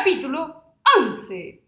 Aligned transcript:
capítulo 0.00 0.80
11. 0.96 1.60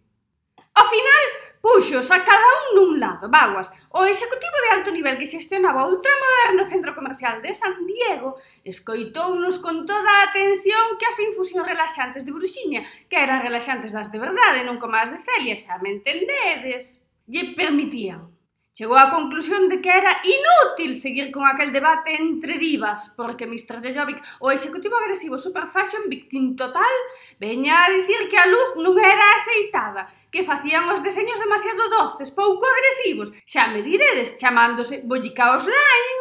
Ao 0.73 0.87
final, 0.89 1.25
puxos 1.61 2.09
a 2.09 2.25
cada 2.25 2.49
un 2.65 2.69
nun 2.73 2.91
lado, 2.97 3.29
vaguas, 3.29 3.69
o 3.93 4.09
executivo 4.09 4.57
de 4.65 4.73
alto 4.73 4.89
nivel 4.89 5.21
que 5.21 5.29
xestionaba 5.29 5.85
o 5.85 5.93
ultramoderno 5.93 6.65
centro 6.65 6.97
comercial 6.97 7.45
de 7.45 7.53
San 7.53 7.85
Diego 7.85 8.41
escoitounos 8.65 9.61
con 9.61 9.85
toda 9.85 10.09
a 10.09 10.33
atención 10.33 10.97
que 10.97 11.05
as 11.05 11.21
infusións 11.21 11.69
relaxantes 11.69 12.25
de 12.25 12.33
Bruxiña, 12.33 12.81
que 13.05 13.21
eran 13.21 13.45
relaxantes 13.45 13.93
das 13.93 14.09
de 14.09 14.17
verdade, 14.17 14.65
non 14.65 14.81
como 14.81 14.97
as 14.97 15.13
de 15.13 15.21
Celia, 15.21 15.53
xa 15.61 15.77
me 15.85 15.93
entendedes, 15.93 17.05
lle 17.29 17.53
permitían. 17.53 18.32
Chegou 18.73 18.97
á 18.97 19.13
conclusión 19.13 19.69
de 19.69 19.85
que 19.85 19.93
era 19.93 20.17
inútil 20.25 20.97
seguir 20.97 21.29
con 21.29 21.45
aquel 21.45 21.77
debate 21.77 22.17
entre 22.17 22.57
divas, 22.57 23.13
porque 23.13 23.45
Mr. 23.45 23.85
Jojovic, 23.85 24.25
o 24.41 24.49
executivo 24.49 24.97
agresivo 24.97 25.37
super 25.37 25.69
fashion 25.69 26.09
victim 26.09 26.57
total, 26.57 26.95
veña 27.37 27.85
a 27.85 27.93
dicir 27.93 28.33
que 28.33 28.41
a 28.41 28.49
luz 28.49 28.73
non 28.81 28.97
era 28.97 29.37
aceitada, 29.37 30.09
que 30.33 30.49
facían 30.49 30.89
os 30.89 31.05
deseños 31.05 31.37
demasiado 31.37 31.85
doces, 31.93 32.33
pouco 32.33 32.65
agresivos, 32.65 33.29
xa 33.45 33.69
me 33.69 33.85
diredes 33.85 34.41
chamándose 34.41 35.05
bollica 35.05 35.53
online, 35.53 36.17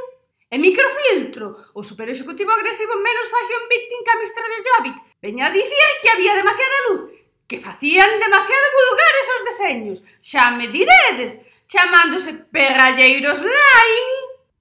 e 0.51 0.59
microfiltro, 0.59 1.71
o 1.71 1.87
super 1.87 2.11
executivo 2.11 2.51
agresivo 2.51 2.99
menos 2.99 3.31
fashion 3.31 3.63
victim 3.71 4.03
que 4.03 4.11
a 4.11 4.19
Mr. 4.19 4.43
Jojovic, 4.59 4.97
veña 5.23 5.47
a 5.47 5.55
dicir 5.55 5.87
que 6.03 6.11
había 6.11 6.35
demasiada 6.35 6.83
luz, 6.91 7.15
que 7.47 7.63
facían 7.63 8.19
demasiado 8.19 8.67
vulgares 8.75 9.27
os 9.39 9.41
deseños, 9.47 9.97
xa 10.19 10.51
me 10.51 10.67
diredes, 10.67 11.39
chamándose 11.71 12.33
Perralleiros 12.51 13.39
Lain, 13.39 14.07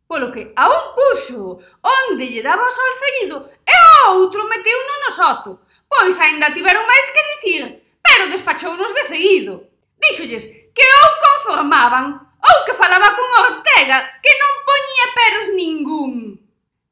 polo 0.06 0.30
que 0.30 0.52
a 0.54 0.70
un 0.70 0.84
puxo 0.94 1.58
onde 1.82 2.30
lle 2.30 2.42
daba 2.42 2.62
o 2.62 2.70
sol 2.70 2.92
seguido 2.94 3.36
e 3.66 3.74
o 3.74 4.14
outro 4.14 4.46
meteu 4.46 4.78
no 4.86 4.96
no 5.02 5.10
soto, 5.10 5.50
pois 5.90 6.14
aínda 6.22 6.54
tiveron 6.54 6.86
máis 6.86 7.06
que 7.10 7.28
dicir, 7.34 7.62
pero 7.98 8.30
despachounos 8.30 8.94
de 8.94 9.04
seguido. 9.10 9.66
Díxolles 9.98 10.46
que 10.70 10.86
ou 11.02 11.10
conformaban 11.26 12.06
ou 12.38 12.56
que 12.62 12.78
falaba 12.78 13.10
con 13.18 13.28
Ortega 13.42 14.22
que 14.22 14.30
non 14.38 14.62
poñía 14.62 15.06
peros 15.18 15.46
ningún. 15.58 16.14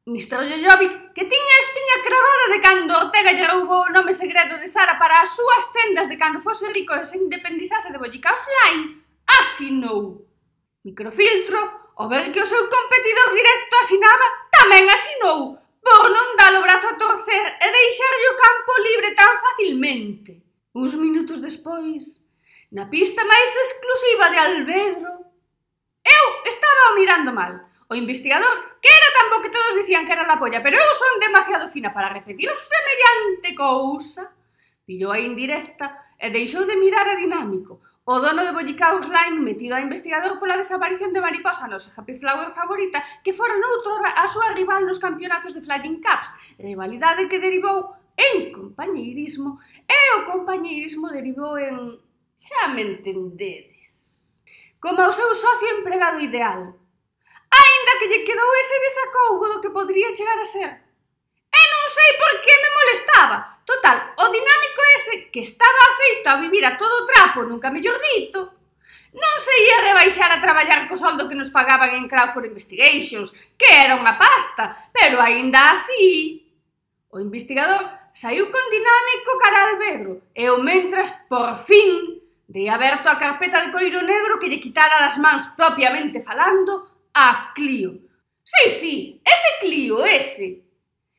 Mr. 0.09 0.41
Jojovic, 0.51 1.14
que 1.14 1.31
tiña 1.31 1.55
a 1.55 1.62
espiña 1.62 1.97
cravada 2.03 2.47
de 2.51 2.59
cando 2.59 2.92
Ortega 3.07 3.31
lle 3.39 3.47
roubou 3.47 3.87
o 3.87 3.95
nome 3.95 4.11
segredo 4.11 4.59
de 4.59 4.67
Zara 4.67 4.98
para 4.98 5.23
as 5.23 5.31
súas 5.31 5.70
tendas 5.70 6.11
de 6.11 6.19
cando 6.19 6.42
fose 6.42 6.67
rico 6.75 6.91
e 6.98 7.07
se 7.07 7.23
independizase 7.23 7.95
de 7.95 8.03
Bollicaos 8.03 8.42
Line, 8.51 9.07
asinou. 9.41 10.27
Microfiltro, 10.84 11.61
o 11.98 12.08
ver 12.08 12.31
que 12.33 12.41
o 12.42 12.47
seu 12.47 12.62
competidor 12.70 13.34
directo 13.34 13.75
asinaba, 13.83 14.27
tamén 14.55 14.86
asinou, 14.86 15.58
por 15.83 16.05
non 16.14 16.39
dar 16.39 16.55
o 16.55 16.62
brazo 16.62 16.95
a 16.95 16.98
torcer 16.98 17.47
e 17.58 17.67
deixarlle 17.67 18.28
o 18.30 18.39
campo 18.39 18.72
libre 18.86 19.11
tan 19.19 19.34
facilmente. 19.42 20.33
Uns 20.78 20.95
minutos 20.95 21.42
despois, 21.42 22.22
na 22.70 22.86
pista 22.86 23.27
máis 23.27 23.50
exclusiva 23.50 24.30
de 24.30 24.39
Albedro, 24.39 25.12
eu 26.06 26.25
estaba 26.47 26.92
o 26.92 26.97
mirando 26.97 27.33
mal, 27.34 27.52
o 27.91 27.95
investigador, 27.97 28.78
que 28.80 28.89
era 28.89 29.08
tan 29.17 29.27
bo 29.33 29.42
que 29.42 29.50
todos 29.50 29.75
dicían 29.80 30.06
que 30.06 30.12
era 30.12 30.28
la 30.28 30.39
polla, 30.39 30.62
pero 30.62 30.77
eu 30.77 30.92
son 30.95 31.19
demasiado 31.19 31.73
fina 31.73 31.91
para 31.91 32.12
repetir 32.12 32.47
semellante 32.55 33.56
cousa, 33.56 34.30
pillou 34.86 35.11
a 35.11 35.19
indirecta 35.19 36.14
e 36.20 36.30
deixou 36.30 36.62
de 36.69 36.77
mirar 36.77 37.08
a 37.08 37.17
dinámico, 37.17 37.80
O 38.11 38.20
dono 38.25 38.41
de 38.42 38.56
Bollicaus 38.56 39.05
Line 39.05 39.45
metido 39.45 39.77
a 39.77 39.84
investigador 39.84 40.41
pola 40.41 40.56
desaparición 40.56 41.12
de 41.12 41.20
Mariposa, 41.20 41.69
a 41.69 41.69
nosa 41.69 41.92
happy 41.92 42.17
flower 42.17 42.56
favorita, 42.56 43.05
que 43.20 43.37
fora 43.37 43.53
noutro 43.61 44.01
a 44.01 44.25
súa 44.33 44.56
rival 44.56 44.89
nos 44.89 44.97
campeonatos 44.97 45.53
de 45.53 45.61
Flying 45.61 46.01
Cups, 46.01 46.33
rivalidade 46.56 47.29
que 47.29 47.36
derivou 47.36 48.01
en 48.17 48.48
compañeirismo 48.48 49.61
e 49.84 50.01
o 50.17 50.25
compañeirismo 50.25 51.12
derivou 51.12 51.61
en... 51.61 52.01
xa 52.41 52.73
me 52.73 52.81
entendedes. 52.81 54.25
Como 54.81 55.05
o 55.05 55.12
seu 55.12 55.29
socio 55.36 55.69
empregado 55.77 56.17
ideal. 56.25 56.81
Ainda 57.61 57.92
que 58.01 58.08
lle 58.08 58.25
quedou 58.25 58.51
ese 58.57 58.77
desacougo 58.89 59.45
do 59.52 59.61
que 59.61 59.77
podría 59.77 60.17
chegar 60.17 60.40
a 60.40 60.48
ser. 60.48 60.70
E 61.52 61.61
non 61.77 61.86
sei 61.92 62.11
por 62.17 62.33
que 62.40 62.55
me 62.57 62.70
molestaba, 62.73 63.58
Total, 63.68 64.14
o 64.17 64.33
dinámico 64.33 64.80
ese 64.96 65.29
que 65.29 65.40
estaba 65.40 65.80
afeito 65.92 66.27
a 66.30 66.40
vivir 66.40 66.64
a 66.64 66.79
todo 66.80 67.05
trapo 67.05 67.45
nunca 67.45 67.68
mellor 67.68 68.01
dito, 68.01 68.56
non 69.12 69.36
se 69.45 69.52
ia 69.61 69.84
rebaixar 69.84 70.33
a 70.33 70.40
traballar 70.40 70.89
co 70.89 70.96
soldo 70.96 71.29
que 71.29 71.36
nos 71.36 71.52
pagaban 71.52 71.92
en 71.92 72.08
Crawford 72.08 72.48
Investigations, 72.48 73.28
que 73.61 73.68
era 73.68 74.01
unha 74.01 74.17
pasta, 74.17 74.89
pero 74.89 75.20
aínda 75.20 75.77
así... 75.77 76.48
O 77.12 77.20
investigador 77.20 78.12
saiu 78.17 78.48
con 78.48 78.64
dinámico 78.73 79.36
cara 79.36 79.61
al 79.68 79.77
vedro 79.77 80.12
e 80.33 80.48
o 80.48 80.61
mentras 80.64 81.12
por 81.28 81.61
fin 81.61 82.24
de 82.48 82.73
aberto 82.73 83.12
a 83.12 83.20
carpeta 83.20 83.64
de 83.64 83.73
coiro 83.73 84.01
negro 84.01 84.40
que 84.40 84.48
lle 84.48 84.64
quitara 84.64 85.05
das 85.05 85.20
mans 85.20 85.45
propiamente 85.52 86.24
falando 86.24 86.89
a 87.12 87.52
Clio. 87.52 88.01
Sí, 88.45 88.64
sí, 88.73 88.95
ese 89.24 89.51
Clio, 89.61 90.05
ese 90.08 90.67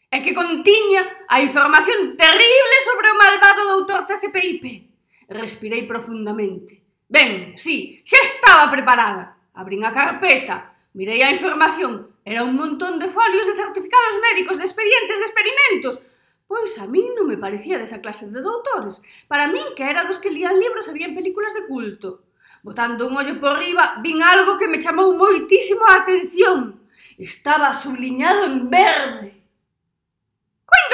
e 0.09 0.25
que 0.25 0.33
contiña 0.33 1.05
a 1.29 1.37
información 1.41 2.17
terrible 2.17 2.77
sobre 2.81 3.13
o 3.13 3.19
malvado 3.19 3.61
doutor 3.69 4.09
TCPIP. 4.09 4.89
Respirei 5.29 5.85
profundamente. 5.85 6.81
Ben, 7.05 7.53
sí, 7.57 8.01
xa 8.01 8.17
estaba 8.25 8.73
preparada. 8.73 9.37
Abrín 9.53 9.85
a 9.85 9.93
carpeta, 9.93 10.73
mirei 10.97 11.21
a 11.21 11.29
información. 11.29 12.09
Era 12.25 12.41
un 12.41 12.57
montón 12.57 12.97
de 12.97 13.09
folios 13.09 13.45
de 13.45 13.57
certificados 13.57 14.17
médicos, 14.21 14.57
de 14.57 14.65
expedientes, 14.65 15.17
de 15.17 15.25
experimentos. 15.29 16.01
Pois 16.49 16.73
a 16.81 16.89
min 16.89 17.13
non 17.13 17.29
me 17.29 17.37
parecía 17.37 17.77
desa 17.77 18.01
clase 18.01 18.25
de 18.33 18.41
doutores. 18.41 19.05
Para 19.29 19.45
min 19.45 19.77
que 19.77 19.85
era 19.85 20.09
dos 20.09 20.17
que 20.17 20.33
lían 20.33 20.57
libros 20.57 20.89
e 20.89 20.97
vían 20.97 21.13
películas 21.13 21.53
de 21.53 21.69
culto. 21.69 22.25
Botando 22.65 23.05
un 23.05 23.13
ollo 23.13 23.37
por 23.37 23.61
riba, 23.61 24.01
vin 24.01 24.25
algo 24.25 24.57
que 24.57 24.65
me 24.65 24.81
chamou 24.81 25.13
moitísimo 25.13 25.85
a 25.85 26.01
atención. 26.01 26.81
Estaba 27.21 27.77
subliñado 27.77 28.49
en 28.49 28.65
verde 28.69 29.38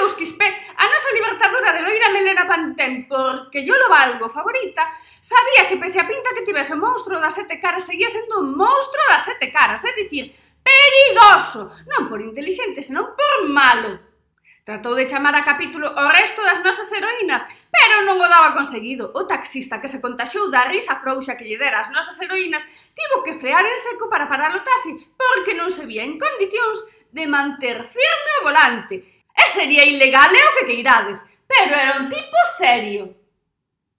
seus 0.06 0.16
quispé, 0.16 0.46
a 0.78 0.86
nosa 0.86 1.10
libertadora 1.18 1.74
de 1.74 1.82
Loira 1.82 2.10
Melena 2.10 2.46
Pantén, 2.46 3.08
porque 3.08 3.66
yo 3.66 3.76
lo 3.76 3.90
valgo 3.90 4.30
favorita, 4.30 4.86
sabía 5.20 5.68
que 5.68 5.78
pese 5.78 6.00
a 6.00 6.08
pinta 6.08 6.30
que 6.36 6.46
tivese 6.46 6.74
o 6.74 6.78
monstro 6.78 7.18
das 7.18 7.34
sete 7.34 7.58
caras, 7.58 7.90
seguía 7.90 8.06
sendo 8.14 8.38
un 8.38 8.54
monstro 8.54 9.02
das 9.10 9.26
sete 9.26 9.50
caras, 9.50 9.82
é 9.82 9.98
dicir, 9.98 10.30
perigoso, 10.62 11.74
non 11.90 12.06
por 12.06 12.22
inteligente, 12.22 12.86
senón 12.86 13.18
por 13.18 13.50
malo. 13.50 13.98
Tratou 14.62 14.94
de 14.94 15.10
chamar 15.10 15.34
a 15.34 15.42
capítulo 15.42 15.90
o 15.90 16.06
resto 16.14 16.46
das 16.46 16.62
nosas 16.62 16.90
heroínas, 16.94 17.42
pero 17.74 18.06
non 18.06 18.22
o 18.22 18.30
daba 18.30 18.54
conseguido. 18.54 19.10
O 19.18 19.26
taxista 19.26 19.82
que 19.82 19.90
se 19.90 20.02
contaxou 20.02 20.54
da 20.54 20.70
risa 20.70 21.02
frouxa 21.02 21.34
que 21.34 21.50
lle 21.50 21.58
dera 21.58 21.82
as 21.82 21.90
nosas 21.90 22.18
heroínas 22.22 22.62
tivo 22.94 23.26
que 23.26 23.42
frear 23.42 23.66
en 23.66 23.78
seco 23.82 24.06
para 24.06 24.30
parar 24.30 24.54
o 24.54 24.62
taxi 24.62 24.94
porque 25.18 25.58
non 25.58 25.74
se 25.74 25.90
vía 25.90 26.06
en 26.06 26.22
condicións 26.22 26.86
de 27.10 27.26
manter 27.26 27.90
firme 27.90 28.32
o 28.42 28.46
volante 28.50 29.15
E 29.36 29.44
sería 29.52 29.84
ilegal 29.84 30.32
e 30.32 30.42
o 30.42 30.54
que 30.56 30.68
queirades, 30.72 31.28
pero 31.46 31.76
era 31.76 32.00
un 32.00 32.08
tipo 32.08 32.40
serio. 32.58 33.26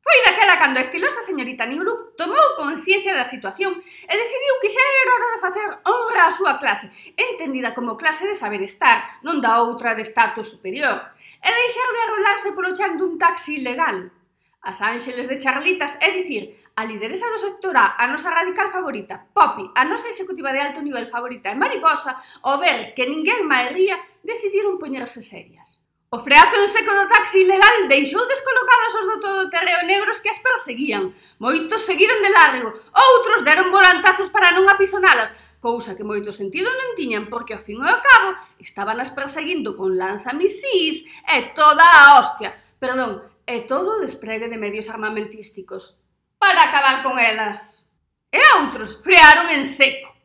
Foi 0.07 0.23
daquela 0.23 0.55
cando 0.57 0.79
a 0.79 0.87
estilosa 0.87 1.19
señorita 1.19 1.67
Newlook 1.67 2.15
tomou 2.15 2.55
conciencia 2.55 3.11
da 3.11 3.27
situación 3.27 3.75
e 3.83 4.15
decidiu 4.15 4.55
que 4.63 4.71
xa 4.71 4.79
era 4.79 5.15
hora 5.19 5.33
de 5.35 5.43
facer 5.43 5.69
honra 5.83 6.31
á 6.31 6.31
súa 6.31 6.55
clase, 6.63 6.95
entendida 7.19 7.75
como 7.75 7.99
clase 7.99 8.23
de 8.23 8.39
saber 8.39 8.63
estar, 8.63 9.19
non 9.27 9.43
da 9.43 9.59
outra 9.59 9.99
de 9.99 10.07
status 10.07 10.47
superior, 10.47 11.11
e 11.43 11.51
deixar 11.51 11.91
de 11.91 12.01
arrolarse 12.07 12.55
polo 12.55 12.71
chan 12.71 12.95
dun 12.95 13.19
taxi 13.19 13.59
ilegal. 13.59 14.15
As 14.63 14.79
ángeles 14.79 15.27
de 15.27 15.43
charlitas, 15.43 15.99
é 15.99 16.15
dicir, 16.15 16.55
a 16.79 16.87
lideresa 16.87 17.27
do 17.27 17.43
sector 17.43 17.75
A, 17.75 17.99
a 17.99 18.07
nosa 18.07 18.31
radical 18.31 18.71
favorita, 18.71 19.27
Poppy, 19.35 19.67
a 19.75 19.83
nosa 19.91 20.13
executiva 20.13 20.55
de 20.55 20.63
alto 20.63 20.87
nivel 20.87 21.11
favorita 21.11 21.51
e 21.51 21.59
mariposa, 21.59 22.23
ao 22.47 22.63
ver 22.63 22.95
que 22.95 23.11
ninguén 23.11 23.43
máis 23.49 23.75
ría, 23.75 23.99
decidiron 24.27 24.83
poñerse 24.83 25.23
serias. 25.23 25.79
O 26.11 26.23
freazo 26.23 26.57
en 26.63 26.71
seco 26.71 26.95
do 26.95 27.11
taxi 27.11 27.43
ilegal 27.43 27.91
deixou 27.91 28.23
descolocados 28.27 28.93
os 28.95 29.07
do 29.11 29.17
todo 29.21 29.51
terreo 29.51 29.83
negros 29.87 30.23
que 30.23 30.31
as 30.31 30.39
perseguían. 30.39 31.15
Moitos 31.43 31.83
seguiron 31.83 32.19
de 32.23 32.31
largo, 32.31 32.69
outros 32.95 33.47
deron 33.47 33.75
volantazos 33.75 34.31
para 34.31 34.55
non 34.55 34.71
apisonalas, 34.71 35.35
cousa 35.61 35.99
que 35.99 36.07
moito 36.07 36.31
sentido 36.31 36.71
non 36.71 36.97
tiñan 36.99 37.27
porque 37.27 37.55
ao 37.55 37.65
fin 37.67 37.83
e 37.83 37.91
ao 37.91 38.01
cabo 38.01 38.39
estaban 38.63 38.97
as 39.03 39.11
perseguindo 39.13 39.77
con 39.77 39.99
lanzamisís 39.99 41.05
e 41.27 41.53
toda 41.59 41.85
a 41.85 42.17
hostia, 42.17 42.55
perdón, 42.79 43.27
e 43.45 43.69
todo 43.69 43.99
o 43.99 44.03
despregue 44.03 44.49
de 44.49 44.63
medios 44.63 44.89
armamentísticos 44.89 46.01
para 46.41 46.71
acabar 46.71 47.03
con 47.05 47.21
elas. 47.21 47.85
E 48.33 48.41
outros 48.57 49.05
frearon 49.05 49.53
en 49.53 49.69
seco. 49.69 50.16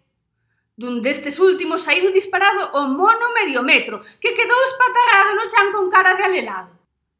Dun 0.82 1.06
destes 1.06 1.38
últimos 1.38 1.86
saíu 1.86 2.10
disparado 2.10 2.74
o 2.74 2.90
mono 2.90 3.30
medio 3.38 3.62
metro, 3.62 4.02
que 4.18 4.34
quedou 4.34 4.58
espatarrado 4.66 5.38
no 5.38 5.46
chan 5.46 5.70
con 5.70 5.94
cara 5.94 6.18
de 6.18 6.26
alelado. 6.26 6.74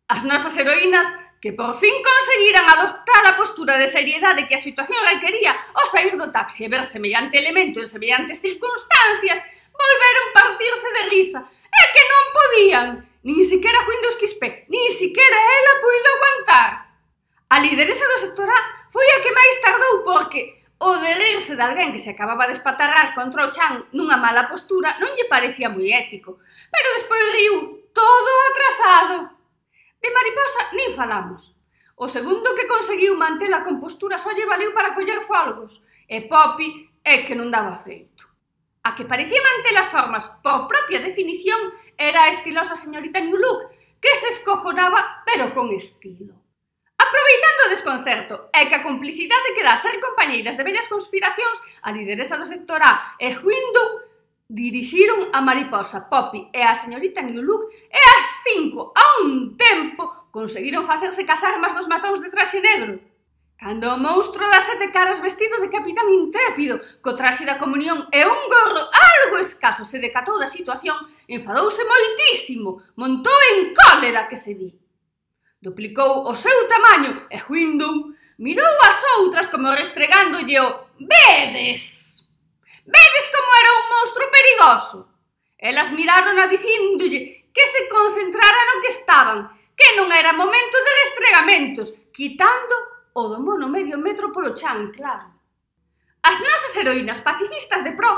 As 0.10 0.26
nosas 0.26 0.58
heroínas, 0.58 1.06
que 1.38 1.54
por 1.54 1.78
fin 1.78 1.94
conseguiran 2.02 2.66
adoptar 2.66 3.22
a 3.30 3.38
postura 3.38 3.78
de 3.78 3.86
seriedade 3.86 4.50
que 4.50 4.58
a 4.58 4.66
situación 4.66 4.98
requería 5.06 5.54
ao 5.78 5.86
sair 5.94 6.18
do 6.18 6.34
taxi 6.34 6.66
e 6.66 6.72
ver 6.74 6.82
semellante 6.90 7.38
elemento 7.38 7.78
en 7.78 7.86
semellantes 7.86 8.42
circunstancias, 8.42 9.38
volveron 9.70 10.34
partirse 10.34 10.90
de 10.98 11.04
risa. 11.14 11.46
É 11.70 11.84
que 11.94 12.04
non 12.10 12.26
podían! 12.34 12.88
Nin 13.22 13.46
siquiera 13.46 13.86
Windows 13.86 14.18
Quispe, 14.18 14.66
nin 14.74 14.90
siquiera 14.90 15.38
ela 15.38 15.74
puido 15.86 16.10
aguantar. 16.10 16.70
A 17.54 17.62
lideresa 17.62 18.10
do 18.10 18.18
sector 18.26 18.50
A 18.50 18.90
foi 18.90 19.06
a 19.06 19.22
que 19.22 19.30
máis 19.30 19.56
tardou 19.62 20.02
porque 20.02 20.61
O 20.84 20.98
de 20.98 21.14
rirse 21.14 21.54
de 21.56 21.62
alguén 21.62 21.94
que 21.94 22.02
se 22.02 22.10
acababa 22.10 22.50
de 22.50 22.58
espatarrar 22.58 23.14
contra 23.14 23.46
o 23.46 23.54
chan 23.54 23.86
nunha 23.94 24.18
mala 24.18 24.50
postura 24.50 24.98
non 24.98 25.14
lle 25.14 25.30
parecía 25.30 25.70
moi 25.70 25.94
ético, 25.94 26.42
pero 26.74 26.98
despois 26.98 27.22
riu 27.38 27.86
todo 27.94 28.32
atrasado. 28.50 29.18
De 30.02 30.10
mariposa 30.10 30.74
nin 30.74 30.98
falamos. 30.98 31.54
O 31.94 32.10
segundo 32.10 32.58
que 32.58 32.66
conseguiu 32.66 33.14
manter 33.14 33.54
a 33.54 33.62
compostura 33.62 34.18
só 34.18 34.34
lle 34.34 34.50
valeu 34.50 34.74
para 34.74 34.98
coller 34.98 35.22
folgos, 35.30 35.86
e 36.10 36.26
Poppy 36.26 36.90
é 37.06 37.30
que 37.30 37.38
non 37.38 37.54
daba 37.54 37.78
feito. 37.78 38.26
A 38.82 38.98
que 38.98 39.06
parecía 39.06 39.38
manter 39.38 39.78
as 39.78 39.94
formas 39.94 40.34
por 40.42 40.66
propia 40.66 40.98
definición 40.98 41.78
era 41.94 42.26
a 42.26 42.34
estilosa 42.34 42.74
señorita 42.74 43.22
New 43.22 43.38
Look, 43.38 43.70
que 44.02 44.18
se 44.18 44.34
escojonaba 44.34 45.22
pero 45.30 45.54
con 45.54 45.70
estilo. 45.70 46.41
Aproveitando 47.02 47.62
o 47.66 47.74
desconcerto 47.74 48.36
e 48.54 48.70
que 48.70 48.78
a 48.78 48.86
complicidade 48.86 49.58
que 49.58 49.66
dá 49.66 49.74
ser 49.74 49.98
compañeiras 49.98 50.54
de 50.54 50.62
bellas 50.62 50.86
conspiracións, 50.86 51.58
a 51.82 51.90
lideresa 51.90 52.38
do 52.38 52.46
sector 52.46 52.78
A 52.78 53.18
e 53.18 53.34
Windu 53.42 53.86
dirixiron 54.46 55.34
a 55.34 55.42
mariposa 55.42 56.06
Poppy 56.12 56.54
e 56.54 56.62
a 56.62 56.78
señorita 56.78 57.26
New 57.26 57.42
Look 57.42 57.74
e 57.90 57.98
as 57.98 58.28
cinco 58.46 58.94
a 58.94 59.26
un 59.26 59.58
tempo 59.58 60.30
conseguiron 60.30 60.86
facerse 60.86 61.26
casar 61.26 61.58
armas 61.58 61.74
dos 61.74 61.90
matóns 61.90 62.22
de 62.22 62.30
traxe 62.30 62.62
negro. 62.62 63.02
Cando 63.58 63.94
o 63.94 63.98
monstro 63.98 64.46
das 64.50 64.66
sete 64.70 64.94
caras 64.94 65.22
vestido 65.22 65.58
de 65.62 65.70
capitán 65.74 66.06
intrépido, 66.10 66.82
co 67.02 67.18
traxe 67.18 67.50
da 67.50 67.58
comunión 67.58 68.10
e 68.14 68.22
un 68.26 68.42
gorro 68.46 68.84
algo 68.90 69.38
escaso 69.42 69.86
se 69.86 69.98
decatou 69.98 70.38
da 70.38 70.50
situación, 70.50 70.98
enfadouse 71.26 71.82
moitísimo, 71.82 72.82
montou 72.94 73.38
en 73.54 73.74
cólera 73.74 74.30
que 74.30 74.38
se 74.38 74.54
di. 74.54 74.81
Duplicou 75.62 76.26
o 76.26 76.34
seu 76.34 76.68
tamaño 76.68 77.30
e 77.30 77.38
Window 77.46 78.10
mirou 78.42 78.76
as 78.82 78.98
outras 79.22 79.46
como 79.46 79.70
restregándolle 79.70 80.58
o 80.58 80.90
«Vedes!» 80.98 82.26
«Vedes 82.82 83.26
como 83.30 83.52
era 83.62 83.72
un 83.78 83.86
monstro 83.94 84.26
perigoso?» 84.34 84.98
Elas 85.62 85.94
miraron 85.94 86.42
a 86.42 86.50
dicíndolle 86.50 87.46
que 87.54 87.66
se 87.68 87.86
concentrara 87.94 88.62
no 88.74 88.82
que 88.82 88.90
estaban, 88.90 89.54
que 89.78 89.94
non 89.94 90.10
era 90.10 90.34
momento 90.34 90.82
de 90.82 90.98
restregamentos, 91.06 91.94
quitando 92.10 92.74
o 93.14 93.30
do 93.30 93.38
mono 93.38 93.70
medio 93.70 94.02
metro 94.02 94.34
polo 94.34 94.58
chan, 94.58 94.90
claro. 94.90 95.30
As 96.26 96.42
nosas 96.42 96.74
heroínas 96.74 97.22
pacifistas 97.22 97.86
de 97.86 97.94
pro 97.94 98.10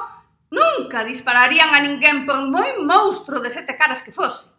nunca 0.48 1.04
dispararían 1.04 1.76
a 1.76 1.84
ninguén 1.84 2.24
por 2.24 2.40
moi 2.48 2.80
monstro 2.80 3.44
de 3.44 3.52
sete 3.52 3.76
caras 3.76 4.00
que 4.00 4.16
fose. 4.16 4.53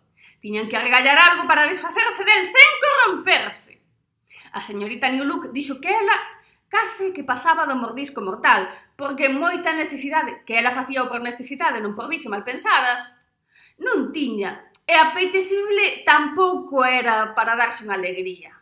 Tiñan 0.44 0.68
que 0.68 0.76
argallar 0.76 1.16
algo 1.16 1.48
para 1.48 1.64
desfacerse 1.64 2.22
del 2.22 2.44
sen 2.44 2.72
corromperse. 2.84 3.80
A 4.52 4.60
señorita 4.60 5.08
Newlook 5.08 5.48
dixo 5.56 5.80
que 5.80 5.88
ela 5.88 6.12
case 6.68 7.16
que 7.16 7.24
pasaba 7.24 7.64
do 7.64 7.80
mordisco 7.80 8.20
mortal, 8.20 8.68
porque 8.92 9.32
moita 9.32 9.72
necesidade, 9.72 10.44
que 10.44 10.60
ela 10.60 10.76
facía 10.76 11.08
por 11.08 11.24
necesidade, 11.24 11.80
non 11.80 11.96
por 11.96 12.12
vicio 12.12 12.28
mal 12.28 12.44
pensadas, 12.44 13.16
non 13.80 14.12
tiña, 14.12 14.68
e 14.84 14.92
apetecible 14.92 16.04
tampouco 16.04 16.84
era 16.84 17.32
para 17.32 17.56
darse 17.56 17.80
unha 17.88 17.96
alegría. 17.96 18.52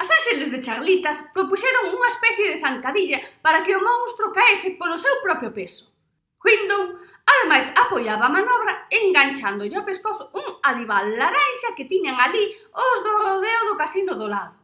As 0.00 0.08
ángeles 0.08 0.48
de 0.48 0.64
charlitas 0.64 1.28
propuxeron 1.36 1.92
unha 1.92 2.08
especie 2.08 2.56
de 2.56 2.60
zancadilla 2.64 3.20
para 3.44 3.60
que 3.60 3.76
o 3.76 3.84
monstro 3.84 4.32
caese 4.32 4.80
polo 4.80 4.96
seu 4.96 5.20
propio 5.20 5.52
peso. 5.52 5.92
Window 6.40 7.04
Ademais, 7.32 7.72
apoiaba 7.74 8.26
a 8.26 8.34
manobra 8.36 8.86
enganchando 8.90 9.64
ao 9.64 9.86
pescozo 9.88 10.30
un 10.34 10.46
adival 10.62 11.06
laranxa 11.16 11.74
que 11.76 11.88
tiñan 11.90 12.18
ali 12.20 12.44
os 12.72 12.98
do 13.04 13.12
rodeo 13.24 13.62
do 13.68 13.78
casino 13.82 14.12
do 14.14 14.28
lado. 14.28 14.54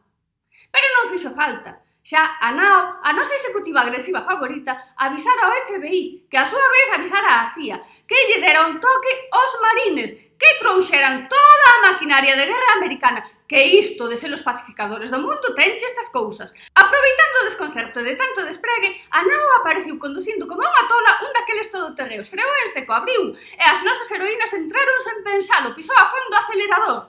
Pero 0.73 0.87
non 0.95 1.09
fixo 1.11 1.33
falta. 1.33 1.81
Xa 2.09 2.23
a 2.41 2.49
NAO, 2.55 3.01
a 3.03 3.09
nosa 3.13 3.35
executiva 3.35 3.81
agresiva 3.81 4.25
favorita, 4.25 4.95
avisara 4.97 5.45
ao 5.45 5.55
FBI, 5.67 6.25
que 6.29 6.37
a 6.37 6.45
súa 6.45 6.67
vez 6.73 6.87
avisara 6.95 7.45
a 7.45 7.49
CIA, 7.53 7.77
que 8.07 8.17
lle 8.27 8.39
dera 8.41 8.65
un 8.65 8.79
toque 8.79 9.11
aos 9.29 9.53
marines, 9.61 10.15
que 10.39 10.57
trouxeran 10.61 11.27
toda 11.27 11.65
a 11.69 11.81
maquinaria 11.91 12.33
de 12.39 12.47
guerra 12.47 12.71
americana 12.79 13.21
que 13.49 13.65
isto 13.81 14.07
de 14.07 14.15
ser 14.15 14.29
os 14.29 14.45
pacificadores 14.45 15.09
do 15.09 15.17
mundo 15.17 15.57
tenche 15.57 15.81
estas 15.89 16.13
cousas. 16.13 16.53
Aproveitando 16.77 17.35
o 17.41 17.47
desconcerto 17.49 17.97
de 18.05 18.13
tanto 18.13 18.45
despregue, 18.45 18.93
a 19.09 19.25
nao 19.25 19.57
apareciu 19.57 19.97
conducindo 19.97 20.45
como 20.45 20.61
unha 20.61 20.85
tola 20.85 21.17
un 21.25 21.33
daqueles 21.33 21.73
todoterreos, 21.73 22.29
freou 22.29 22.45
en 22.61 22.69
seco, 22.69 22.93
abriu, 22.93 23.33
e 23.33 23.63
as 23.65 23.81
nosas 23.81 24.05
heroínas 24.13 24.53
entraron 24.53 25.01
sen 25.01 25.25
pensalo, 25.25 25.73
pisou 25.73 25.97
a 25.97 26.13
fondo 26.13 26.29
o 26.29 26.37
acelerador. 26.37 26.99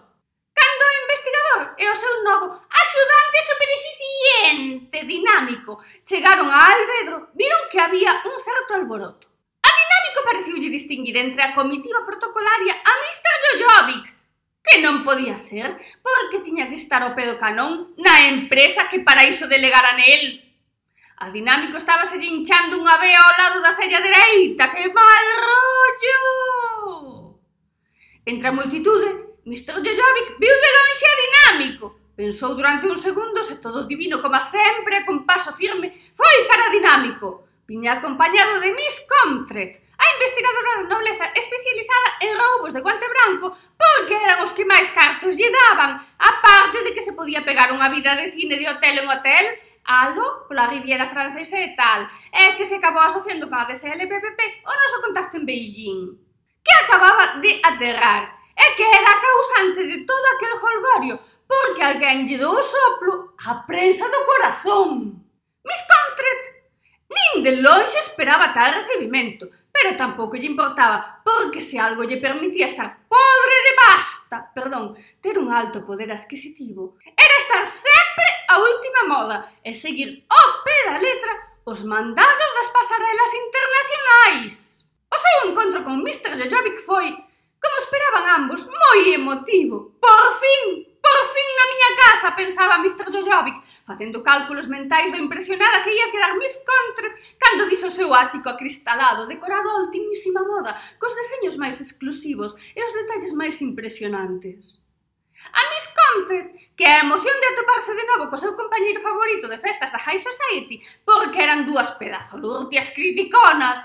Cando 0.56 0.82
o 0.88 0.96
investigador 1.04 1.60
e 1.76 1.84
o 1.92 2.00
seu 2.00 2.14
novo 2.25 2.56
axudante 2.56 3.38
supereficiente 3.44 4.98
dinámico 5.04 5.84
chegaron 6.08 6.48
a 6.48 6.56
Albedro, 6.56 7.28
viron 7.36 7.69
que 7.69 7.84
había 7.84 8.16
un 8.25 8.36
certo 8.40 8.81
alboroto. 8.81 9.28
A 9.60 9.69
dinámico 9.69 10.25
pareciulle 10.25 10.72
distinguir 10.72 11.20
entre 11.20 11.44
a 11.44 11.52
comitiva 11.52 12.00
protocolaria 12.08 12.81
a 12.81 12.93
Mr. 12.96 13.34
Jojovic, 13.60 14.19
Que 14.60 14.84
non 14.84 15.02
podía 15.08 15.40
ser, 15.40 15.80
porque 16.04 16.44
tiña 16.44 16.68
que 16.68 16.76
estar 16.76 17.00
ao 17.00 17.16
pedo 17.16 17.40
canón 17.40 17.96
na 17.96 18.28
empresa 18.28 18.92
que 18.92 19.00
para 19.00 19.24
iso 19.24 19.48
delegara 19.48 19.96
nel. 19.96 20.44
A 21.20 21.28
dinámico 21.32 21.76
estaba 21.76 22.04
se 22.04 22.16
hinchando 22.20 22.80
unha 22.80 22.96
vea 23.00 23.20
ao 23.20 23.36
lado 23.36 23.58
da 23.64 23.76
cella 23.76 24.00
dereita. 24.00 24.72
Que 24.72 24.88
mal 24.92 25.24
rollo! 25.44 26.20
Entre 28.24 28.48
a 28.48 28.56
multitude, 28.56 29.40
Mr. 29.44 29.80
Jojovic 29.80 30.28
viu 30.36 30.54
de 30.54 30.70
lonxe 30.76 31.06
a 31.08 31.20
dinámico. 31.24 31.86
Pensou 32.16 32.52
durante 32.52 32.84
un 32.84 32.96
segundo 33.00 33.40
e 33.40 33.56
todo 33.64 33.88
divino 33.88 34.20
como 34.20 34.40
sempre, 34.44 35.08
con 35.08 35.24
paso 35.24 35.56
firme, 35.56 35.88
foi 36.12 36.36
cara 36.48 36.68
dinámico. 36.68 37.48
Viña 37.64 37.96
acompañado 37.96 38.60
de 38.60 38.76
Miss 38.76 39.08
Comtret, 39.08 39.80
a 39.96 40.04
investigadora 40.14 40.72
de 40.76 40.88
nobleza 40.88 41.26
especializada 41.32 42.10
en 42.20 42.36
roubos 42.36 42.72
de 42.72 42.80
guante 42.80 43.08
branco 43.08 43.56
que 44.06 44.17
eran 44.17 44.44
os 44.44 44.52
que 44.52 44.64
máis 44.64 44.88
cartos 44.91 45.37
lle 45.37 45.50
daban, 45.50 45.99
a 45.99 46.31
parte 46.41 46.85
de 46.85 46.93
que 46.94 47.02
se 47.02 47.17
podía 47.17 47.44
pegar 47.44 47.73
unha 47.73 47.88
vida 47.88 48.17
de 48.17 48.31
cine 48.31 48.56
de 48.56 48.69
hotel 48.69 49.02
en 49.02 49.08
hotel, 49.08 49.44
algo 49.85 50.47
pola 50.47 50.69
Riviera 50.69 51.08
Francesa 51.08 51.58
e 51.58 51.75
tal, 51.75 52.06
é 52.31 52.55
que 52.55 52.69
se 52.69 52.76
acabou 52.76 53.02
asociando 53.02 53.49
con 53.49 53.58
a 53.58 53.67
DSLPPP 53.67 54.41
o 54.64 54.73
noso 54.73 54.99
contacto 55.02 55.37
en 55.37 55.44
Beijing, 55.47 56.00
que 56.62 56.75
acababa 56.85 57.41
de 57.41 57.61
aterrar, 57.64 58.38
e 58.55 58.67
que 58.76 58.85
era 58.85 59.20
causante 59.20 59.82
de 59.88 60.05
todo 60.05 60.25
aquel 60.37 60.55
holgorio, 60.61 61.17
porque 61.49 61.82
alguén 61.82 62.29
lle 62.29 62.38
dou 62.38 62.55
o 62.55 62.62
soplo 62.62 63.35
a 63.43 63.67
prensa 63.67 64.06
do 64.06 64.20
corazón. 64.29 65.19
Miss 65.67 65.82
Contret 65.89 66.41
nin 67.10 67.43
de 67.43 67.53
longe 67.58 67.98
esperaba 67.98 68.55
tal 68.55 68.79
recibimento, 68.79 69.51
pero 69.81 69.96
tampouco 69.96 70.37
lle 70.37 70.53
importaba, 70.53 71.25
porque 71.25 71.65
se 71.65 71.81
algo 71.81 72.05
lle 72.05 72.20
permitía 72.20 72.67
estar 72.69 73.08
podre 73.08 73.56
de 73.65 73.72
basta, 73.81 74.37
perdón, 74.53 74.93
ter 75.22 75.39
un 75.39 75.49
alto 75.51 75.81
poder 75.87 76.13
adquisitivo, 76.13 77.01
era 77.17 77.34
estar 77.41 77.65
sempre 77.65 78.29
a 78.49 78.60
última 78.60 79.08
moda 79.08 79.53
e 79.65 79.72
seguir 79.72 80.27
ao 80.29 80.60
pé 80.60 80.77
da 80.84 81.01
letra 81.01 81.32
os 81.65 81.81
mandados 81.84 82.51
das 82.60 82.69
pasarelas 82.69 83.32
internacionais. 83.32 84.84
O 85.08 85.17
seu 85.17 85.49
encontro 85.49 85.81
con 85.82 86.05
Mr. 86.05 86.37
Jojovic 86.37 86.79
foi, 86.84 87.17
como 87.56 87.77
esperaban 87.81 88.25
ambos, 88.29 88.69
moi 88.69 89.17
emotivo. 89.17 89.96
Por 89.96 90.27
fin, 90.37 90.84
por 91.01 91.20
fin 91.32 91.49
na 91.56 91.67
miña 91.72 91.91
casa, 92.05 92.37
pensaba 92.37 92.84
Mr. 92.84 93.08
Jojovic, 93.08 93.59
facendo 93.91 94.23
cálculos 94.23 94.70
mentais 94.70 95.11
do 95.11 95.19
impresionada 95.19 95.82
que 95.82 95.91
ia 95.91 96.13
quedar 96.15 96.39
Miss 96.39 96.55
Contret 96.63 97.19
cando 97.43 97.67
viso 97.67 97.91
o 97.91 97.97
seu 97.99 98.15
ático 98.15 98.47
acristalado, 98.47 99.27
decorado 99.27 99.67
a 99.67 99.82
ultimísima 99.82 100.47
moda, 100.47 100.79
cos 100.94 101.11
deseños 101.19 101.59
máis 101.59 101.82
exclusivos 101.82 102.55
e 102.70 102.79
os 102.87 102.94
detalles 102.94 103.35
máis 103.35 103.59
impresionantes. 103.59 104.79
A 105.51 105.63
Miss 105.75 105.87
Contret, 105.91 106.47
que 106.79 106.87
a 106.87 107.03
emoción 107.03 107.35
de 107.43 107.51
atoparse 107.51 107.91
de 107.99 108.06
novo 108.06 108.31
co 108.31 108.39
seu 108.39 108.55
compañeiro 108.55 109.03
favorito 109.03 109.51
de 109.51 109.59
festas 109.59 109.91
da 109.91 109.99
High 109.99 110.23
Society, 110.23 110.79
porque 111.03 111.43
eran 111.43 111.67
dúas 111.67 111.91
pedazolurpias 111.99 112.94
criticonas, 112.94 113.82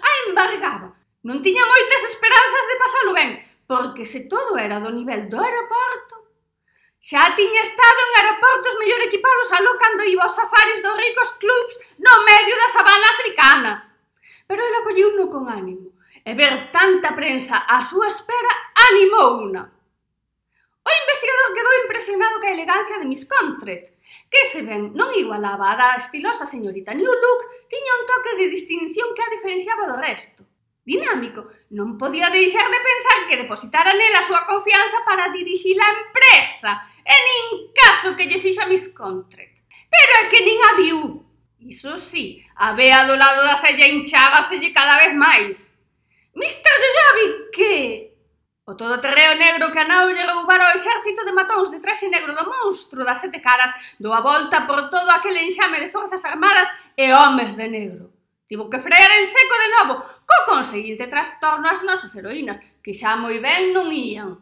a 0.00 0.10
embargaba. 0.24 0.96
Non 1.28 1.44
tiña 1.44 1.68
moitas 1.68 2.08
esperanzas 2.08 2.64
de 2.64 2.76
pasalo 2.80 3.12
ben, 3.12 3.30
porque 3.68 4.08
se 4.08 4.24
todo 4.32 4.56
era 4.56 4.80
do 4.80 4.88
nivel 4.88 5.28
do 5.28 5.36
aeroporto, 5.36 6.21
Xa 7.02 7.34
tiña 7.34 7.62
estado 7.66 7.98
en 8.06 8.10
aeroportos 8.14 8.78
mellor 8.78 9.02
equipados 9.02 9.50
aló 9.50 9.74
cando 9.82 10.06
iba 10.06 10.22
aos 10.22 10.38
safaris 10.38 10.78
dos 10.86 10.94
ricos 10.94 11.34
clubs 11.42 11.74
no 11.98 12.14
medio 12.30 12.54
da 12.62 12.68
sabana 12.70 13.08
africana. 13.10 13.72
Pero 14.46 14.62
ela 14.62 14.86
colleu 14.86 15.10
no 15.18 15.26
con 15.26 15.50
ánimo, 15.50 15.98
e 16.22 16.30
ver 16.38 16.70
tanta 16.70 17.10
prensa 17.18 17.66
á 17.66 17.82
súa 17.82 18.06
espera 18.06 18.52
animou 18.86 19.42
una. 19.50 19.66
O 20.86 20.90
investigador 21.02 21.50
quedou 21.50 21.74
impresionado 21.82 22.38
ca 22.38 22.54
elegancia 22.54 22.96
de 23.02 23.10
Miss 23.10 23.26
Contret, 23.26 23.98
que 24.30 24.46
se 24.46 24.62
ben 24.62 24.94
non 24.94 25.10
igualaba 25.10 25.74
a 25.74 25.78
da 25.80 25.88
estilosa 25.98 26.46
señorita 26.46 26.94
New 26.94 27.10
Look, 27.10 27.40
tiña 27.66 27.98
un 27.98 28.06
toque 28.06 28.38
de 28.38 28.46
distinción 28.46 29.10
que 29.10 29.26
a 29.26 29.32
diferenciaba 29.34 29.90
do 29.90 29.98
resto 29.98 30.46
dinámico. 30.84 31.46
Non 31.72 31.96
podía 31.96 32.28
deixar 32.28 32.66
de 32.68 32.80
pensar 32.82 33.18
que 33.30 33.40
depositara 33.40 33.94
nela 33.94 34.20
a 34.20 34.26
súa 34.26 34.42
confianza 34.44 35.00
para 35.06 35.30
dirixir 35.30 35.78
a 35.78 35.88
empresa, 36.02 36.84
e 37.02 37.14
nin 37.14 37.70
caso 37.72 38.14
que 38.18 38.26
lle 38.26 38.42
fixa 38.42 38.66
mis 38.66 38.90
contract. 38.90 39.62
Pero 39.88 40.12
é 40.20 40.24
que 40.28 40.40
nin 40.42 40.58
a 40.62 40.72
viu. 40.78 41.00
Iso 41.62 41.94
sí, 41.94 42.42
a 42.56 42.74
vea 42.74 43.06
do 43.06 43.14
lado 43.14 43.46
da 43.46 43.60
cella 43.62 43.86
hinchábaselle 43.86 44.74
cada 44.74 44.98
vez 44.98 45.14
máis. 45.14 45.70
Mr. 46.34 46.74
Yoyabi, 46.82 47.26
que... 47.54 47.74
O 48.64 48.76
todoterreo 48.76 49.34
negro 49.36 49.70
que 49.70 49.78
a 49.78 49.86
nao 49.86 50.10
lle 50.10 50.22
roubara 50.22 50.70
o 50.70 50.74
exército 50.78 51.26
de 51.26 51.34
matóns 51.34 51.70
de 51.70 51.82
traxe 51.82 52.06
negro 52.08 52.30
do 52.30 52.46
monstro 52.46 53.02
das 53.02 53.18
sete 53.18 53.42
caras 53.42 53.74
do 53.98 54.14
a 54.14 54.22
volta 54.22 54.66
por 54.66 54.86
todo 54.86 55.10
aquele 55.10 55.42
enxame 55.42 55.82
de 55.82 55.90
forzas 55.90 56.22
armadas 56.24 56.70
e 56.96 57.10
homes 57.10 57.58
de 57.58 57.66
negro. 57.66 58.14
Tivo 58.46 58.70
que 58.70 58.78
frear 58.78 59.10
en 59.18 59.26
seco 59.26 59.56
de 59.58 59.68
novo, 59.74 59.94
O 60.32 60.46
conseguinte 60.48 61.06
trastorno 61.06 61.68
as 61.68 61.82
nosas 61.82 62.14
heroínas, 62.16 62.60
que 62.82 62.96
xa 62.96 63.16
moi 63.16 63.36
ben 63.38 63.72
non 63.76 63.92
ían. 63.92 64.40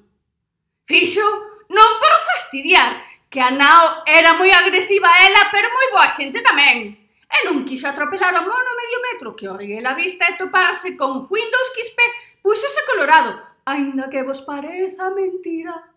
Fixo 0.87 1.27
non 1.71 1.91
por 1.99 2.15
fastidiar, 2.31 3.03
que 3.31 3.41
a 3.43 3.51
nao 3.51 4.03
era 4.07 4.35
moi 4.39 4.51
agresiva 4.51 5.11
a 5.11 5.21
ela, 5.27 5.43
pero 5.51 5.71
moi 5.71 5.89
boa 5.95 6.09
xente 6.11 6.43
tamén. 6.43 6.95
E 7.31 7.39
non 7.47 7.63
quixo 7.63 7.87
atropelar 7.87 8.35
o 8.35 8.43
mono 8.43 8.73
medio 8.75 8.99
metro 9.07 9.29
que 9.39 9.47
orguei 9.47 9.83
a 9.83 9.95
vista 9.95 10.27
e 10.27 10.39
toparse 10.39 10.99
con 10.99 11.31
Windows 11.31 11.69
XP 11.75 11.99
puxose 12.43 12.83
colorado, 12.91 13.39
aínda 13.67 14.11
que 14.11 14.27
vos 14.27 14.43
pareza 14.43 15.11
mentira 15.15 15.90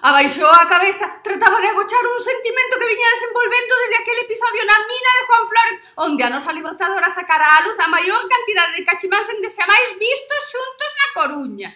Abaixou 0.00 0.48
a 0.48 0.64
cabeza, 0.64 1.20
trataba 1.22 1.60
de 1.60 1.68
agochar 1.68 2.00
un 2.00 2.16
sentimento 2.16 2.78
que 2.80 2.88
viña 2.88 3.12
desenvolvendo 3.12 3.72
desde 3.76 3.96
aquel 4.00 4.18
episodio 4.24 4.64
na 4.64 4.78
mina 4.88 5.10
de 5.20 5.26
Juan 5.28 5.44
Flores, 5.44 5.78
onde 5.96 6.24
a 6.24 6.32
nosa 6.32 6.52
libertadora 6.56 7.12
sacara 7.12 7.44
á 7.44 7.60
luz 7.60 7.76
a 7.76 7.92
maior 7.92 8.24
cantidade 8.24 8.72
de 8.80 8.88
cachimáns 8.88 9.28
en 9.28 9.44
desamais 9.44 9.92
vistos 10.00 10.42
xuntos 10.48 10.90
na 10.96 11.08
Coruña. 11.12 11.70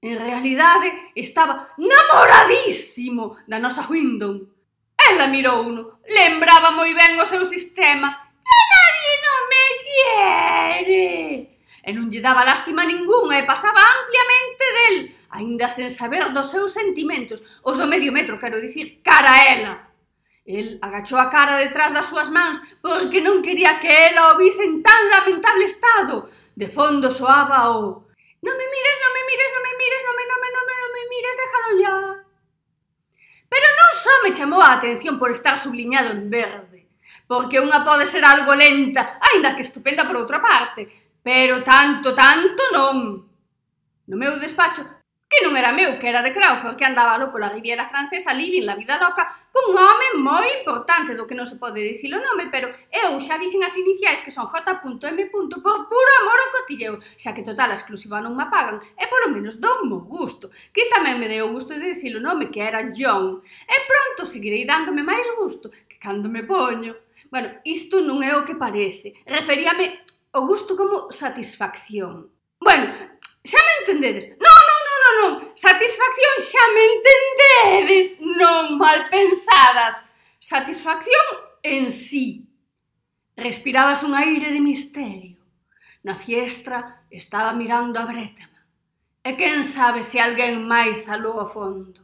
En 0.00 0.16
realidade, 0.16 1.10
estaba 1.18 1.74
namoradísimo 1.76 3.36
da 3.50 3.58
nosa 3.58 3.84
Windon. 3.90 4.46
Ela 4.96 5.26
mirou 5.26 5.66
uno, 5.66 6.00
lembraba 6.06 6.70
moi 6.70 6.94
ben 6.94 7.18
o 7.18 7.26
seu 7.26 7.42
sistema. 7.44 8.08
E 8.40 8.58
nadie 8.72 9.14
non 9.26 9.40
me 9.50 9.64
quiere. 9.84 11.06
E 11.82 11.90
non 11.92 12.08
lle 12.08 12.22
daba 12.22 12.46
lástima 12.46 12.86
ningunha 12.86 13.42
e 13.42 13.44
pasaba 13.44 13.82
ampliamente 13.82 14.64
del 14.70 15.19
aínda 15.30 15.70
sen 15.70 15.90
saber 15.94 16.34
dos 16.34 16.50
seus 16.50 16.74
sentimentos, 16.74 17.42
os 17.62 17.78
do 17.78 17.86
medio 17.86 18.10
metro, 18.10 18.38
quero 18.38 18.58
dicir, 18.58 18.98
cara 19.02 19.30
a 19.30 19.42
ela. 19.46 19.74
El 20.44 20.82
agachou 20.82 21.18
a 21.22 21.30
cara 21.30 21.62
detrás 21.62 21.94
das 21.94 22.10
súas 22.10 22.28
mans 22.28 22.58
porque 22.82 23.22
non 23.22 23.38
quería 23.38 23.78
que 23.78 24.10
ela 24.10 24.34
o 24.34 24.38
vise 24.38 24.66
en 24.66 24.82
tan 24.82 25.06
lamentable 25.06 25.70
estado. 25.70 26.26
De 26.58 26.66
fondo 26.66 27.14
soaba 27.14 27.70
o 27.70 28.10
Non 28.40 28.56
me 28.56 28.66
mires, 28.72 28.98
non 29.04 29.12
me 29.12 29.22
mires, 29.28 29.50
non 29.52 29.62
me 29.68 29.74
mires, 29.76 30.02
non 30.02 30.14
me, 30.16 30.24
non 30.24 30.38
me, 30.40 30.48
non 30.48 30.64
me, 30.64 30.74
non 30.80 30.90
me 30.96 31.04
mires, 31.12 31.34
déjalo 31.36 31.70
ya. 31.76 31.96
Pero 33.52 33.66
non 33.76 33.90
só 34.00 34.14
me 34.24 34.32
chamou 34.32 34.64
a 34.64 34.80
atención 34.80 35.20
por 35.20 35.28
estar 35.28 35.60
subliñado 35.60 36.16
en 36.16 36.32
verde, 36.32 36.88
porque 37.28 37.60
unha 37.60 37.84
pode 37.84 38.08
ser 38.08 38.24
algo 38.24 38.56
lenta, 38.56 39.20
aínda 39.20 39.52
que 39.52 39.60
estupenda 39.60 40.08
por 40.08 40.16
outra 40.16 40.40
parte, 40.40 40.88
pero 41.20 41.60
tanto, 41.60 42.16
tanto 42.16 42.64
non. 42.72 42.96
No 44.08 44.16
meu 44.16 44.40
despacho 44.40 44.99
que 45.30 45.46
non 45.46 45.54
era 45.54 45.70
meu, 45.70 45.94
que 46.02 46.10
era 46.10 46.26
de 46.26 46.34
Crawford, 46.34 46.74
que 46.74 46.82
andaba 46.82 47.14
lo 47.14 47.30
pola 47.30 47.46
Riviera 47.46 47.86
Francesa 47.86 48.34
living 48.34 48.66
la 48.66 48.74
vida 48.74 48.98
loca 48.98 49.30
cun 49.54 49.78
home 49.78 50.18
moi 50.18 50.46
importante 50.58 51.14
do 51.14 51.26
que 51.26 51.38
non 51.38 51.46
se 51.46 51.54
pode 51.54 51.78
dicir 51.78 52.10
o 52.10 52.18
nome, 52.18 52.50
pero 52.50 52.66
eu 52.90 53.14
xa 53.22 53.38
dixen 53.38 53.62
as 53.62 53.78
iniciais 53.78 54.22
que 54.26 54.34
son 54.34 54.50
J.M. 54.50 55.30
por 55.30 55.78
puro 55.86 56.10
amor 56.22 56.38
ao 56.38 56.54
cotilleo, 56.58 56.98
xa 57.14 57.30
que 57.30 57.46
total 57.46 57.70
a 57.70 57.78
exclusiva 57.78 58.18
non 58.18 58.34
me 58.34 58.50
pagan, 58.50 58.82
e 58.98 59.06
polo 59.06 59.30
menos 59.30 59.62
dou 59.62 59.86
mo 59.86 60.02
gusto, 60.02 60.50
que 60.74 60.90
tamén 60.90 61.22
me 61.22 61.30
deu 61.30 61.46
o 61.46 61.54
gusto 61.54 61.78
de 61.78 61.94
dicir 61.94 62.10
o 62.18 62.22
nome 62.22 62.50
que 62.50 62.62
era 62.62 62.90
John, 62.90 63.38
e 63.70 63.76
pronto 63.86 64.26
seguirei 64.26 64.66
dándome 64.66 65.06
máis 65.06 65.26
gusto 65.38 65.70
que 65.86 65.98
cando 66.02 66.26
me 66.26 66.42
poño. 66.42 66.98
Bueno, 67.30 67.62
isto 67.62 68.02
non 68.02 68.26
é 68.26 68.34
o 68.34 68.42
que 68.42 68.58
parece, 68.58 69.14
referíame 69.26 70.02
o 70.34 70.42
gusto 70.42 70.74
como 70.74 71.10
satisfacción. 71.14 72.30
Bueno, 72.58 72.86
xa 73.46 73.58
me 73.62 73.72
entendedes, 73.82 74.34
non 74.38 74.49
non, 75.10 75.16
non, 75.18 75.32
satisfacción 75.58 76.34
xa 76.38 76.64
me 76.74 76.84
entendedes, 76.94 78.20
non 78.22 78.78
mal 78.78 79.08
pensadas. 79.10 80.04
Satisfacción 80.38 81.26
en 81.62 81.92
sí. 81.92 82.46
Respirabas 83.36 84.02
un 84.02 84.14
aire 84.14 84.52
de 84.52 84.60
misterio. 84.60 85.38
Na 86.02 86.16
fiestra 86.16 87.04
estaba 87.10 87.52
mirando 87.52 88.00
a 88.00 88.06
Bretema. 88.06 88.60
E 89.20 89.36
quen 89.36 89.64
sabe 89.64 90.00
se 90.00 90.16
alguén 90.16 90.64
máis 90.64 91.04
aló 91.12 91.36
a 91.40 91.46
fondo. 91.46 92.00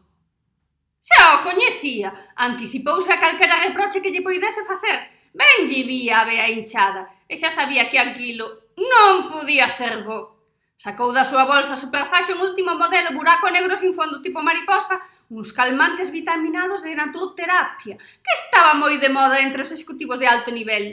Xa 1.01 1.41
o 1.41 1.43
coñecía, 1.47 2.13
anticipouse 2.37 3.09
a 3.09 3.21
calquera 3.23 3.63
reproche 3.63 4.03
que 4.03 4.13
lle 4.13 4.27
poidese 4.27 4.69
facer. 4.69 5.31
Ben 5.33 5.65
lle 5.65 5.89
vía 5.89 6.21
a 6.21 6.29
vea 6.29 6.51
hinchada, 6.53 7.25
e 7.25 7.41
xa 7.41 7.49
sabía 7.49 7.89
que 7.89 7.97
aquilo 7.97 8.69
non 8.77 9.33
podía 9.33 9.73
ser 9.73 10.05
bo. 10.05 10.36
Sacou 10.77 11.09
da 11.09 11.25
súa 11.25 11.49
bolsa 11.49 11.73
superfaxe 11.73 12.37
un 12.37 12.45
último 12.45 12.77
modelo 12.77 13.17
buraco 13.17 13.49
negro 13.49 13.81
sin 13.81 13.97
fondo 13.97 14.21
tipo 14.21 14.45
mariposa, 14.45 15.01
uns 15.33 15.49
calmantes 15.57 16.13
vitaminados 16.13 16.85
de 16.85 16.93
natoterapia, 16.93 17.97
que 17.97 18.33
estaba 18.37 18.77
moi 18.77 19.01
de 19.01 19.09
moda 19.09 19.41
entre 19.41 19.65
os 19.65 19.73
executivos 19.73 20.21
de 20.21 20.29
alto 20.29 20.53
nivel. 20.53 20.85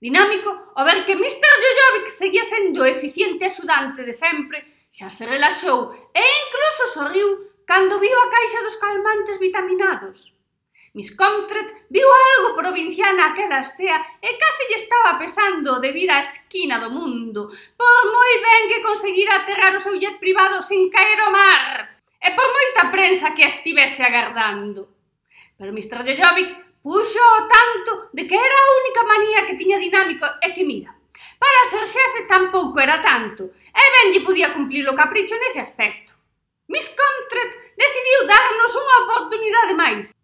Dinámico, 0.00 0.72
ao 0.72 0.86
ver 0.88 1.04
que 1.04 1.12
Mr. 1.12 1.52
Jojovic 1.62 2.08
seguía 2.08 2.44
sendo 2.46 2.80
o 2.80 2.88
eficiente 2.88 3.52
sudante 3.52 4.00
de 4.00 4.16
sempre, 4.16 4.88
xa 4.88 5.12
se 5.12 5.28
relaxou 5.28 5.92
e 6.16 6.22
incluso 6.24 6.88
sorriu 6.96 7.28
cando 7.68 8.00
viu 8.00 8.16
a 8.16 8.32
caixa 8.32 8.64
dos 8.64 8.80
calmantes 8.80 9.36
vitaminados. 9.36 10.37
Miss 10.98 11.14
Comtret 11.14 11.86
viu 11.94 12.08
algo 12.10 12.56
provinciana 12.58 13.26
aquela 13.26 13.60
estea 13.62 13.98
e 14.20 14.34
case 14.34 14.66
lle 14.66 14.78
estaba 14.82 15.14
pesando 15.14 15.78
de 15.78 15.94
vir 15.94 16.10
á 16.10 16.18
esquina 16.18 16.82
do 16.82 16.90
mundo, 16.90 17.46
por 17.78 18.00
moi 18.10 18.34
ben 18.42 18.66
que 18.66 18.82
conseguira 18.82 19.38
aterrar 19.38 19.70
o 19.78 19.84
seu 19.86 19.94
jet 20.02 20.18
privado 20.18 20.58
sen 20.58 20.90
caer 20.90 21.20
ao 21.22 21.30
mar, 21.30 22.02
e 22.18 22.28
por 22.34 22.48
moita 22.50 22.90
prensa 22.90 23.30
que 23.30 23.46
a 23.46 23.52
estivese 23.54 24.02
agardando. 24.02 24.90
Pero 25.54 25.70
Mr. 25.70 26.02
Jojovic 26.02 26.50
puxo 26.82 27.22
o 27.22 27.46
tanto 27.46 28.10
de 28.10 28.26
que 28.26 28.34
era 28.34 28.58
a 28.58 28.74
única 28.82 29.02
manía 29.06 29.46
que 29.46 29.54
tiña 29.54 29.78
dinámico 29.78 30.26
e 30.42 30.50
que 30.50 30.66
mira, 30.66 30.90
para 31.38 31.70
ser 31.70 31.86
xefe 31.86 32.26
tampouco 32.26 32.74
era 32.82 32.98
tanto, 32.98 33.54
e 33.70 33.84
ben 33.94 34.10
lle 34.10 34.26
podía 34.26 34.50
cumplir 34.50 34.82
o 34.90 34.98
capricho 34.98 35.38
nese 35.38 35.62
aspecto. 35.62 36.18
Miss 36.66 36.90
Comtret 36.90 37.78
decidiu 37.78 38.26
darnos 38.26 38.72
unha 38.74 38.96
oportunidade 39.06 39.78
máis, 39.78 40.17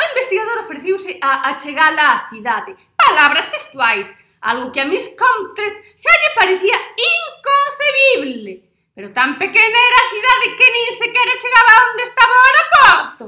O 0.00 0.02
investigador 0.16 0.64
ofreciuse 0.64 1.20
a 1.20 1.52
achegala 1.52 2.04
á 2.08 2.32
cidade. 2.32 2.72
Palabras 2.96 3.52
textuais, 3.52 4.08
algo 4.40 4.72
que 4.72 4.80
a 4.80 4.88
Miss 4.88 5.12
Comtret 5.12 5.74
xa 5.92 6.12
lle 6.20 6.30
parecía 6.40 6.78
inconcebible. 6.96 8.52
Pero 8.96 9.12
tan 9.12 9.36
pequena 9.36 9.78
era 9.88 9.98
a 10.00 10.10
cidade 10.12 10.56
que 10.56 10.68
nin 10.72 10.88
sequera 10.96 11.36
chegaba 11.36 11.84
onde 11.92 12.02
estaba 12.08 12.32
o 12.32 12.46
aeroporto. 12.48 13.24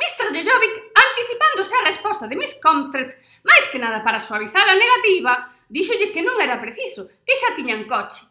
Mr. 0.00 0.32
Jojovic, 0.32 0.74
anticipándose 0.96 1.74
a 1.76 1.84
resposta 1.84 2.24
de 2.26 2.36
Miss 2.40 2.56
Comtret, 2.64 3.20
máis 3.44 3.68
que 3.68 3.76
nada 3.76 4.00
para 4.00 4.24
suavizar 4.24 4.64
a 4.64 4.80
negativa, 4.80 5.52
díxolle 5.68 6.08
que 6.08 6.24
non 6.24 6.40
era 6.40 6.56
preciso, 6.64 7.12
que 7.28 7.36
xa 7.36 7.52
tiñan 7.52 7.84
coche. 7.84 8.24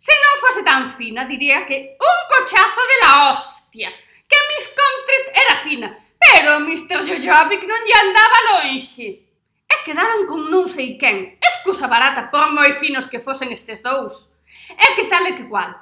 Se 0.00 0.16
non 0.16 0.40
fose 0.40 0.64
tan 0.64 0.96
fina, 0.96 1.28
diría 1.28 1.68
que 1.68 2.00
un 2.00 2.18
cochazo 2.32 2.80
de 2.88 2.96
la 3.04 3.12
hostia, 3.28 3.92
que 4.24 4.38
Miss 4.48 4.72
Comtret 4.72 5.26
era 5.36 5.54
fina, 5.60 5.88
Pero 6.30 6.60
Mr. 6.60 7.02
Jojobic 7.02 7.66
non 7.66 7.82
lle 7.82 7.96
andaba 7.98 8.38
lonxe. 8.46 9.08
E 9.66 9.74
quedaron 9.82 10.30
con 10.30 10.46
non 10.46 10.70
sei 10.70 10.94
quen. 10.94 11.34
Escusa 11.42 11.90
barata 11.90 12.30
por 12.30 12.54
moi 12.54 12.70
finos 12.78 13.10
que 13.10 13.18
fosen 13.18 13.50
estes 13.50 13.82
dous. 13.82 14.30
E 14.70 14.86
que 14.94 15.10
tal 15.10 15.26
e 15.26 15.34
que 15.34 15.50
cual. 15.50 15.74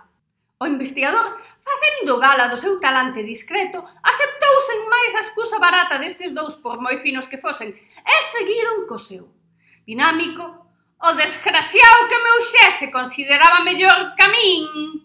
O 0.56 0.64
investigador, 0.64 1.36
facendo 1.60 2.16
gala 2.16 2.48
do 2.48 2.56
seu 2.56 2.80
talante 2.80 3.20
discreto, 3.20 3.84
aceptou 3.84 4.54
sen 4.64 4.80
máis 4.88 5.12
a 5.14 5.24
excusa 5.24 5.60
barata 5.60 6.00
destes 6.00 6.32
dous 6.32 6.56
por 6.56 6.80
moi 6.80 6.96
finos 6.96 7.28
que 7.28 7.36
fosen 7.44 7.68
e 7.76 8.16
seguiron 8.32 8.88
co 8.88 8.96
seu. 8.96 9.28
Dinámico, 9.84 10.44
o 10.96 11.10
desgraciado 11.12 12.08
que 12.08 12.24
meu 12.24 12.38
xefe 12.40 12.86
consideraba 12.88 13.60
mellor 13.68 14.16
camín 14.16 15.04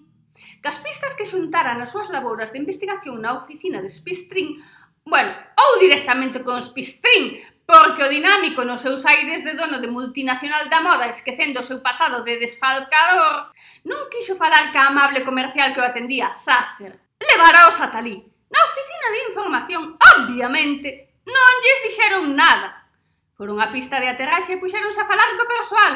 Cas 0.64 0.80
pistas 0.80 1.12
que 1.12 1.28
xuntaran 1.28 1.84
as 1.84 1.92
súas 1.92 2.08
labouras 2.08 2.56
de 2.56 2.62
investigación 2.64 3.20
na 3.20 3.36
oficina 3.36 3.84
de 3.84 3.92
Spistring, 3.92 4.64
bueno, 5.06 5.32
ou 5.60 5.80
directamente 5.80 6.42
con 6.44 6.58
os 6.58 6.72
pistrín, 6.72 7.44
porque 7.66 8.04
o 8.04 8.12
dinámico 8.12 8.64
nos 8.64 8.84
seus 8.84 9.06
aires 9.06 9.44
de 9.44 9.56
dono 9.56 9.80
de 9.80 9.88
multinacional 9.88 10.68
da 10.68 10.84
moda 10.84 11.08
esquecendo 11.08 11.64
o 11.64 11.68
seu 11.68 11.80
pasado 11.80 12.24
de 12.24 12.40
desfalcador, 12.40 13.52
non 13.88 14.12
quixo 14.12 14.36
falar 14.36 14.72
ca 14.76 14.92
amable 14.92 15.24
comercial 15.24 15.72
que 15.72 15.80
o 15.80 15.88
atendía 15.88 16.32
Sasser. 16.36 17.00
Levaraos 17.20 17.80
a 17.80 17.88
talí. 17.88 18.20
Na 18.52 18.62
oficina 18.68 19.08
de 19.12 19.20
información, 19.32 19.84
obviamente, 19.96 21.16
non 21.24 21.54
lles 21.64 21.80
dixeron 21.88 22.36
nada. 22.36 22.84
Foron 23.40 23.60
a 23.64 23.72
pista 23.72 23.98
de 24.00 24.12
aterraxe 24.12 24.56
e 24.56 24.62
puxeronse 24.62 25.00
a 25.00 25.10
falar 25.10 25.32
co 25.36 25.48
persoal. 25.48 25.94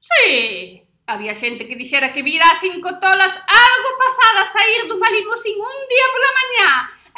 Sí, 0.00 0.80
había 1.04 1.36
xente 1.36 1.68
que 1.68 1.76
dixera 1.76 2.12
que 2.12 2.24
vira 2.24 2.48
a 2.48 2.60
cinco 2.60 2.96
tolas 2.96 3.34
algo 3.44 3.90
pasada 4.00 4.48
sair 4.48 4.88
dunha 4.88 5.12
limusín 5.12 5.58
un 5.60 5.78
día 5.90 6.06
pola 6.12 6.30
mañá 6.38 6.68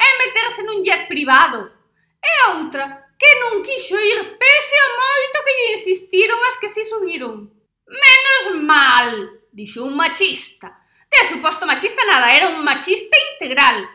é 0.02 0.10
meterse 0.18 0.66
nun 0.66 0.82
jet 0.82 1.06
privado. 1.06 1.70
E 2.18 2.30
a 2.42 2.46
outra, 2.58 3.06
que 3.18 3.30
non 3.38 3.62
quixo 3.62 3.94
ir 3.94 4.34
pese 4.34 4.76
ao 4.82 4.92
moito 4.98 5.44
que 5.46 5.54
lle 5.54 5.74
insistiron 5.78 6.38
as 6.42 6.58
que 6.58 6.66
si 6.66 6.82
subiron. 6.82 7.46
Menos 7.86 8.44
mal, 8.66 9.10
dixo 9.54 9.86
un 9.86 9.94
machista. 9.94 10.82
De 11.06 11.22
suposto 11.30 11.62
machista 11.66 12.02
nada, 12.02 12.34
era 12.34 12.50
un 12.50 12.64
machista 12.64 13.16
integral. 13.34 13.86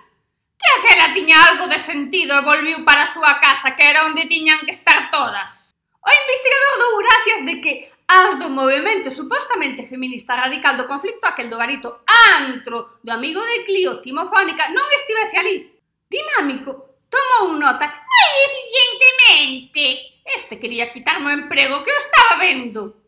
Que 0.56 0.70
aquela 0.80 1.12
tiña 1.14 1.36
algo 1.44 1.68
de 1.68 1.80
sentido 1.80 2.40
e 2.40 2.48
volviu 2.48 2.88
para 2.88 3.04
a 3.04 3.12
súa 3.12 3.36
casa, 3.44 3.76
que 3.76 3.84
era 3.84 4.08
onde 4.08 4.32
tiñan 4.32 4.64
que 4.64 4.72
estar 4.72 5.12
todas. 5.12 5.76
O 6.00 6.10
investigador 6.10 6.74
dou 6.80 6.94
gracias 7.04 7.40
de 7.44 7.56
que 7.60 7.74
as 8.08 8.40
do 8.40 8.48
movimento 8.50 9.12
supostamente 9.12 9.84
feminista 9.92 10.40
radical 10.40 10.80
do 10.80 10.88
conflicto 10.88 11.28
aquel 11.28 11.52
do 11.52 11.60
garito 11.60 12.00
antro 12.08 13.04
do 13.04 13.12
amigo 13.12 13.44
de 13.44 13.68
Clio 13.68 14.00
Timofónica 14.00 14.72
non 14.72 14.88
estivese 14.96 15.36
ali, 15.36 15.77
dinámico, 16.10 17.00
tomou 17.10 17.60
nota 17.60 17.86
moi 17.88 18.36
eficientemente. 18.50 20.20
Este 20.26 20.60
quería 20.60 20.92
quitarme 20.92 21.28
o 21.32 21.38
emprego 21.38 21.84
que 21.84 21.92
eu 21.92 21.98
estaba 21.98 22.40
vendo. 22.40 23.04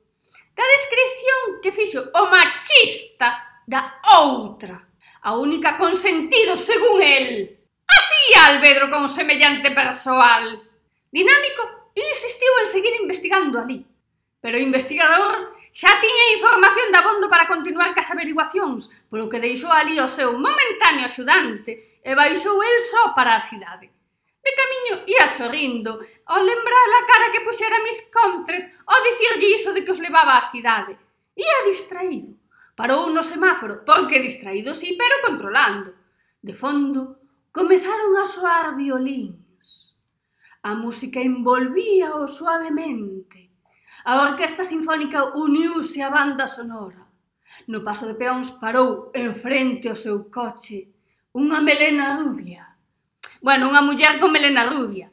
Da 0.55 0.63
descripción 0.63 1.61
que 1.61 1.71
fixo 1.71 2.11
o 2.13 2.21
machista 2.27 3.63
da 3.67 3.99
outra. 4.03 4.87
A 5.21 5.35
única 5.35 5.77
con 5.77 5.95
sentido, 5.95 6.55
según 6.55 7.01
el. 7.01 7.59
Así 7.87 8.21
Albedro 8.39 8.89
con 8.89 9.09
semellante 9.09 9.71
persoal. 9.71 10.61
Dinámico 11.11 11.91
insistiu 11.95 12.53
en 12.61 12.67
seguir 12.67 12.93
investigando 13.01 13.59
ali. 13.59 13.85
Pero 14.39 14.57
o 14.57 14.61
investigador 14.61 15.58
Xa 15.71 16.01
tiña 16.01 16.33
información 16.33 16.89
da 16.89 17.05
bondo 17.05 17.29
para 17.29 17.45
continuar 17.45 17.93
cas 17.93 18.09
averiguacións, 18.09 18.89
polo 19.09 19.29
que 19.29 19.43
deixou 19.43 19.69
ali 19.69 20.01
o 20.01 20.09
seu 20.09 20.33
momentáneo 20.33 21.05
axudante 21.05 22.01
e 22.01 22.11
baixou 22.17 22.57
el 22.57 22.77
só 22.89 23.13
para 23.13 23.37
a 23.37 23.45
cidade. 23.45 23.85
De 24.41 24.51
camiño 24.57 24.95
ia 25.05 25.27
sorrindo 25.29 26.01
ao 26.25 26.41
lembrar 26.41 26.89
a 26.97 27.05
cara 27.05 27.31
que 27.31 27.45
puxera 27.45 27.83
Miss 27.85 28.09
Comtret 28.09 28.73
ao 28.89 29.03
dicirlle 29.05 29.53
iso 29.53 29.69
de 29.73 29.85
que 29.85 29.93
os 29.93 30.01
levaba 30.01 30.41
á 30.41 30.49
cidade. 30.49 30.97
Ia 31.37 31.69
distraído. 31.69 32.33
Parou 32.73 33.13
no 33.13 33.23
semáforo, 33.23 33.85
porque 33.85 34.25
distraído 34.25 34.73
sí, 34.73 34.97
pero 34.97 35.21
controlando. 35.21 35.93
De 36.41 36.55
fondo, 36.55 37.19
comezaron 37.51 38.17
a 38.17 38.25
soar 38.25 38.73
violíns. 38.73 39.93
A 40.63 40.73
música 40.73 41.19
envolvía-o 41.19 42.27
suavemente 42.27 43.48
A 44.05 44.23
Orquesta 44.23 44.63
Sinfónica 44.63 45.35
uniuse 45.35 45.99
á 45.99 46.09
banda 46.09 46.47
sonora. 46.47 47.03
No 47.67 47.83
paso 47.83 48.07
de 48.07 48.15
peóns 48.15 48.55
parou 48.55 49.11
en 49.11 49.35
frente 49.35 49.91
ao 49.91 49.99
seu 49.99 50.31
coche 50.31 50.87
unha 51.35 51.59
melena 51.59 52.15
rubia. 52.15 52.63
Bueno, 53.43 53.67
unha 53.67 53.83
muller 53.83 54.15
con 54.23 54.31
melena 54.31 54.63
rubia 54.71 55.11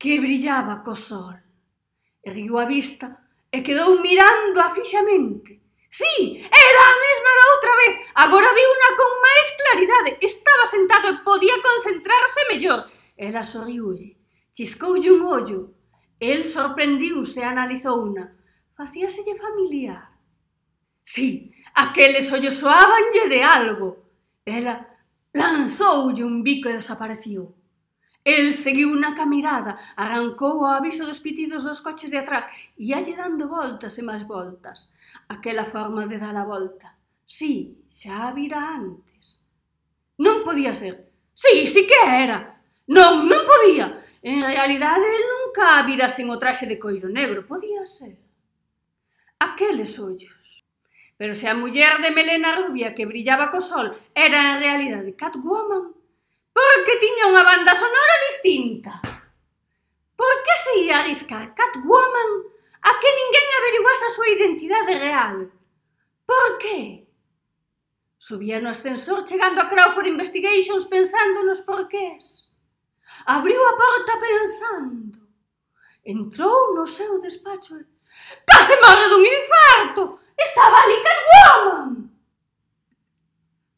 que 0.00 0.16
brillaba 0.24 0.80
co 0.80 0.96
sol. 0.96 1.36
Erguiu 2.24 2.56
a 2.56 2.64
vista 2.64 3.20
e 3.52 3.60
quedou 3.60 4.00
mirando 4.00 4.56
afixamente. 4.64 5.60
Sí, 5.92 6.40
era 6.48 6.82
a 6.88 6.96
mesma 7.04 7.30
da 7.36 7.44
outra 7.52 7.72
vez. 7.76 7.92
Agora 8.24 8.56
viuna 8.56 8.88
con 8.96 9.10
máis 9.20 9.48
claridade. 9.52 10.10
Estaba 10.24 10.64
sentado 10.64 11.12
e 11.12 11.20
podía 11.20 11.56
concentrarse 11.60 12.40
mellor. 12.48 12.80
Ela 13.18 13.44
sorriulle, 13.44 14.16
chiscoulle 14.56 15.12
un 15.12 15.22
ollo 15.28 15.77
El 16.20 16.44
sorprendiuse 16.46 17.40
e 17.40 17.44
analizouna. 17.44 18.34
Facíaselle 18.74 19.38
familiar. 19.38 20.10
Sí, 21.04 21.52
aqueles 21.74 22.30
ollos 22.32 22.56
soabanlle 22.56 23.28
de 23.28 23.42
algo. 23.42 23.88
Ela 24.44 24.98
lanzoulle 25.32 26.24
un 26.24 26.42
bico 26.42 26.68
e 26.68 26.74
desapareciu. 26.74 27.54
El 28.24 28.52
seguiu 28.54 28.92
na 28.98 29.14
camirada, 29.14 29.78
arrancou 29.96 30.60
o 30.60 30.66
aviso 30.66 31.06
dos 31.06 31.22
pitidos 31.24 31.64
dos 31.64 31.80
coches 31.80 32.10
de 32.10 32.18
atrás 32.18 32.44
e 32.76 32.92
alle 32.92 33.14
dando 33.16 33.48
voltas 33.48 33.96
e 33.96 34.02
máis 34.02 34.26
voltas. 34.26 34.90
Aquela 35.30 35.70
forma 35.70 36.04
de 36.10 36.18
dar 36.18 36.36
a 36.36 36.44
volta. 36.44 36.98
Sí, 37.24 37.78
xa 37.88 38.28
a 38.28 38.34
vira 38.36 38.58
antes. 38.58 39.40
Non 40.18 40.42
podía 40.42 40.74
ser. 40.74 41.08
Sí, 41.32 41.70
sí 41.70 41.86
que 41.86 42.00
era. 42.04 42.58
Non, 42.90 43.24
non 43.30 43.46
podía. 43.46 44.02
En 44.20 44.42
realidade, 44.42 45.06
el 45.06 45.24
non 45.30 45.37
nunca 45.48 45.78
a 45.78 45.82
vira 45.82 46.08
sen 46.12 46.28
o 46.28 46.36
traxe 46.36 46.68
de 46.68 46.76
coiro 46.76 47.08
negro, 47.08 47.46
podía 47.46 47.86
ser. 47.86 48.20
Aqueles 49.40 49.98
ollos. 49.98 50.64
Pero 51.16 51.34
se 51.34 51.48
a 51.48 51.54
muller 51.54 51.98
de 52.04 52.10
melena 52.10 52.56
rubia 52.60 52.94
que 52.94 53.06
brillaba 53.06 53.50
co 53.50 53.60
sol 53.60 53.96
era 54.14 54.54
en 54.54 54.60
realidade 54.60 55.16
Catwoman, 55.16 55.96
porque 56.52 57.00
tiña 57.00 57.32
unha 57.32 57.42
banda 57.42 57.72
sonora 57.72 58.16
distinta. 58.28 58.92
Por 60.14 60.34
que 60.44 60.54
se 60.60 60.72
ia 60.84 61.00
arriscar 61.00 61.56
Catwoman 61.56 62.30
a 62.84 62.90
que 63.00 63.10
ninguén 63.10 63.48
averiguase 63.58 64.04
a 64.04 64.14
súa 64.14 64.28
identidade 64.28 64.94
real? 65.00 65.36
Por 66.28 66.60
que? 66.60 67.08
Subía 68.20 68.60
no 68.60 68.68
ascensor 68.68 69.24
chegando 69.24 69.64
a 69.64 69.70
Crawford 69.70 70.12
Investigations 70.12 70.84
pensando 70.86 71.40
nos 71.42 71.64
porqués. 71.64 72.52
Abriu 73.24 73.58
a 73.64 73.74
porta 73.74 74.14
pensando. 74.20 75.27
Entrou 76.08 76.72
no 76.72 76.86
seu 76.88 77.20
despacho 77.20 77.76
e... 77.76 77.84
Case 78.48 78.80
morre 78.80 79.12
dun 79.12 79.20
infarto! 79.20 80.02
Estaba 80.32 80.80
ali 80.80 81.04
Catwoman! 81.04 82.08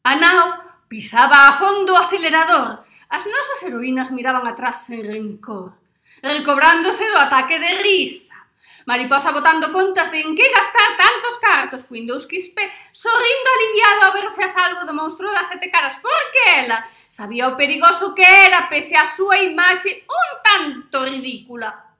A 0.07 0.15
nao 0.15 0.47
pisaba 0.87 1.51
a 1.51 1.57
fondo 1.59 1.91
o 1.91 1.97
acelerador. 1.99 2.87
As 3.11 3.27
nosas 3.27 3.59
heroínas 3.67 4.15
miraban 4.15 4.47
atrás 4.47 4.87
sen 4.87 5.03
rencor, 5.03 5.75
recobrándose 6.23 7.03
do 7.11 7.19
ataque 7.19 7.59
de 7.59 7.83
risa. 7.83 8.39
Mariposa 8.87 9.35
botando 9.35 9.75
contas 9.75 10.07
de 10.07 10.23
en 10.23 10.31
que 10.31 10.47
gastar 10.55 10.95
tantos 10.95 11.35
cartos 11.35 11.85
Windows 11.91 12.25
Quispe, 12.31 12.63
sorrindo 12.95 13.49
aliviado 13.51 14.01
a 14.07 14.15
verse 14.15 14.39
a 14.39 14.47
salvo 14.47 14.87
do 14.87 14.95
monstro 14.95 15.27
das 15.35 15.51
sete 15.51 15.67
caras, 15.67 15.99
porque 15.99 16.63
ela 16.63 16.79
sabía 17.11 17.51
o 17.51 17.59
perigoso 17.59 18.15
que 18.15 18.23
era, 18.23 18.71
pese 18.71 18.95
a 18.95 19.03
súa 19.03 19.35
imaxe 19.43 20.07
un 20.07 20.29
tanto 20.39 21.03
ridícula. 21.03 21.90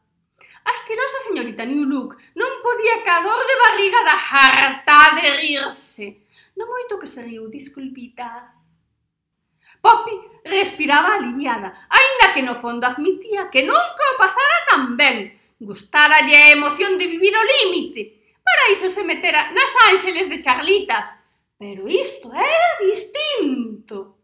Asquerosa 0.63 1.19
señorita 1.27 1.65
New 1.65 1.85
Look 1.89 2.17
non 2.37 2.61
podía 2.61 3.01
ca 3.01 3.25
dor 3.25 3.41
de 3.41 3.55
barriga 3.65 3.99
da 4.05 4.17
jarta 4.17 5.17
de 5.17 5.27
rirse. 5.41 6.27
Non 6.53 6.69
moito 6.69 7.01
que 7.01 7.09
se 7.09 7.25
riu, 7.25 7.49
disculpitas. 7.49 8.77
Poppy 9.81 10.13
respiraba 10.45 11.17
aliviada, 11.17 11.89
aínda 11.89 12.33
que 12.33 12.45
no 12.45 12.61
fondo 12.61 12.85
admitía 12.85 13.49
que 13.49 13.65
nunca 13.65 14.03
o 14.13 14.19
pasara 14.21 14.57
tan 14.69 14.93
ben. 14.93 15.33
Gustáralle 15.57 16.37
a 16.37 16.53
emoción 16.53 16.97
de 16.97 17.09
vivir 17.09 17.33
o 17.33 17.43
límite. 17.43 18.37
Para 18.45 18.69
iso 18.69 18.89
se 18.89 19.03
metera 19.03 19.49
nas 19.53 19.73
ángeles 19.89 20.29
de 20.29 20.37
charlitas. 20.37 21.09
Pero 21.57 21.89
isto 21.89 22.29
era 22.33 22.69
distinto. 22.81 24.20